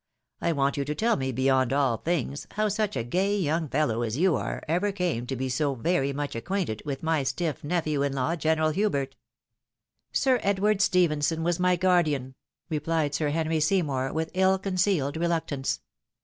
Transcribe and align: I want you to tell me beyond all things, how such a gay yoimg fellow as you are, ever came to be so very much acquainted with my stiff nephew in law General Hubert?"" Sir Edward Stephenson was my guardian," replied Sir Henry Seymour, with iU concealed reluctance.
I 0.41 0.51
want 0.51 0.77
you 0.77 0.85
to 0.85 0.95
tell 0.95 1.15
me 1.15 1.31
beyond 1.31 1.71
all 1.71 1.97
things, 1.97 2.47
how 2.53 2.69
such 2.69 2.95
a 2.97 3.03
gay 3.03 3.39
yoimg 3.39 3.69
fellow 3.69 4.01
as 4.01 4.17
you 4.17 4.35
are, 4.35 4.63
ever 4.67 4.91
came 4.91 5.27
to 5.27 5.35
be 5.35 5.47
so 5.47 5.75
very 5.75 6.11
much 6.11 6.35
acquainted 6.35 6.81
with 6.87 7.03
my 7.03 7.21
stiff 7.21 7.63
nephew 7.63 8.01
in 8.01 8.13
law 8.13 8.35
General 8.35 8.71
Hubert?"" 8.71 9.15
Sir 10.11 10.39
Edward 10.41 10.81
Stephenson 10.81 11.43
was 11.43 11.59
my 11.59 11.75
guardian," 11.75 12.33
replied 12.67 13.13
Sir 13.13 13.29
Henry 13.29 13.59
Seymour, 13.59 14.11
with 14.11 14.35
iU 14.35 14.57
concealed 14.57 15.17
reluctance. 15.17 15.81